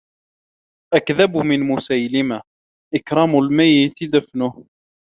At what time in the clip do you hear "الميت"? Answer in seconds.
3.39-4.03